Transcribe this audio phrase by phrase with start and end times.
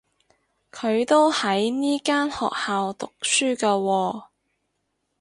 [0.71, 4.23] 佢都喺呢間學校讀書㗎喎